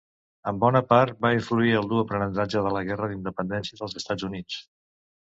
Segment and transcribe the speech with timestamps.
[0.51, 4.63] En bona part, va influir el dur aprenentatge de la Guerra d'Independència dels Estats Units.